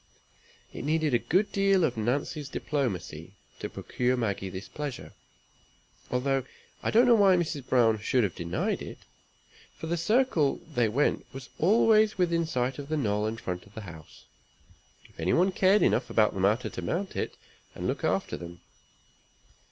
[0.73, 5.13] It needed a good deal of Nancy's diplomacy to procure Maggie this pleasure;
[6.09, 6.43] although
[6.81, 7.67] I don't know why Mrs.
[7.69, 8.97] Browne should have denied it,
[9.77, 13.75] for the circle they went was always within sight of the knoll in front of
[13.75, 14.25] the house,
[15.07, 17.37] if any one cared enough about the matter to mount it,
[17.75, 18.59] and look after them.